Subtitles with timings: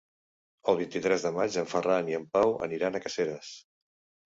[0.71, 3.55] El vint-i-tres de maig en Ferran i en Pau aniran a Caseres.